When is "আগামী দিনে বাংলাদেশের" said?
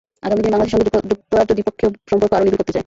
0.25-0.75